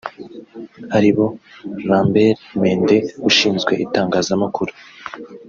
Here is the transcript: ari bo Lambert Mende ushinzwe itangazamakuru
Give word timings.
ari 0.97 1.11
bo 1.15 1.25
Lambert 1.87 2.41
Mende 2.61 2.97
ushinzwe 3.29 3.73
itangazamakuru 3.85 4.71